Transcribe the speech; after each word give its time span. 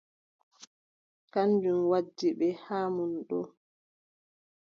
Kanjum 1.33 1.81
waddi 1.91 2.27
ɓe 2.39 2.47
haa 2.65 2.87
mon 2.95 3.11
ɗo. 3.29 3.39